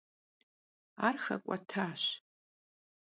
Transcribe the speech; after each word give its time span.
Ar 1.05 1.15
xek'uetaş. 1.25 2.03